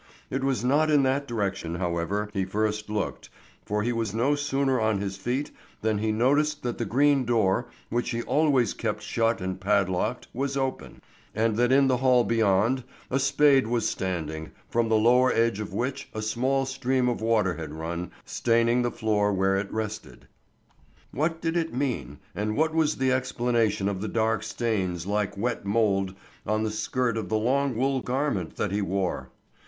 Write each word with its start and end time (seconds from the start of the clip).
It 0.31 0.43
was 0.43 0.63
not 0.65 0.89
in 0.89 1.03
that 1.03 1.27
direction, 1.27 1.75
however, 1.75 2.31
he 2.33 2.43
first 2.43 2.89
looked, 2.89 3.29
for 3.67 3.83
he 3.83 3.93
was 3.93 4.15
no 4.15 4.33
sooner 4.33 4.79
on 4.79 4.97
his 4.97 5.15
feet 5.15 5.51
than 5.83 5.99
he 5.99 6.11
noticed 6.11 6.63
that 6.63 6.79
the 6.79 6.85
green 6.85 7.23
door 7.23 7.67
which 7.89 8.09
he 8.09 8.23
always 8.23 8.73
kept 8.73 9.03
shut 9.03 9.39
and 9.41 9.61
padlocked 9.61 10.27
was 10.33 10.57
open, 10.57 11.03
and 11.35 11.55
that 11.57 11.71
in 11.71 11.85
the 11.85 11.97
hall 11.97 12.23
beyond 12.23 12.83
a 13.11 13.19
spade 13.19 13.67
was 13.67 13.87
standing, 13.87 14.49
from 14.67 14.89
the 14.89 14.95
lower 14.97 15.31
edge 15.33 15.59
of 15.59 15.71
which 15.71 16.09
a 16.15 16.23
small 16.23 16.65
stream 16.65 17.07
of 17.07 17.21
water 17.21 17.53
had 17.53 17.71
run, 17.71 18.09
staining 18.25 18.81
the 18.81 18.89
floor 18.89 19.31
where 19.31 19.55
it 19.55 19.71
rested. 19.71 20.25
What 21.11 21.41
did 21.41 21.55
it 21.55 21.75
mean, 21.75 22.17
and 22.33 22.57
what 22.57 22.73
was 22.73 22.95
the 22.95 23.11
explanation 23.11 23.87
of 23.87 24.01
the 24.01 24.07
dark 24.07 24.41
stains 24.41 25.05
like 25.05 25.37
wet 25.37 25.63
mould 25.63 26.15
on 26.43 26.63
the 26.63 26.71
skirt 26.71 27.17
of 27.17 27.29
the 27.29 27.37
long 27.37 27.75
wool 27.75 27.99
garment 28.01 28.55
that 28.55 28.71
he 28.71 28.81
wore? 28.81 29.29